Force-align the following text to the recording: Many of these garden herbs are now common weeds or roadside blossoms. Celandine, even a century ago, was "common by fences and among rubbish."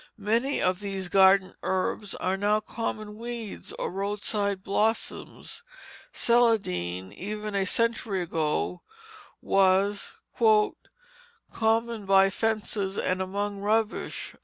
Many 0.17 0.59
of 0.59 0.79
these 0.79 1.09
garden 1.09 1.53
herbs 1.61 2.15
are 2.15 2.35
now 2.35 2.59
common 2.59 3.19
weeds 3.19 3.71
or 3.73 3.91
roadside 3.91 4.63
blossoms. 4.63 5.61
Celandine, 6.11 7.13
even 7.13 7.53
a 7.53 7.67
century 7.67 8.23
ago, 8.23 8.81
was 9.43 10.17
"common 11.53 12.07
by 12.07 12.31
fences 12.31 12.97
and 12.97 13.21
among 13.21 13.59
rubbish." 13.59 14.33